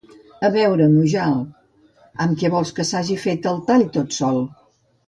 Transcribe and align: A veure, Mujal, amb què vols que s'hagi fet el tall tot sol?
A 0.47 0.49
veure, 0.55 0.87
Mujal, 0.93 1.35
amb 2.27 2.41
què 2.41 2.53
vols 2.57 2.75
que 2.81 2.89
s'hagi 2.93 3.21
fet 3.27 3.49
el 3.55 3.65
tall 3.71 3.89
tot 4.01 4.23
sol? 4.23 4.43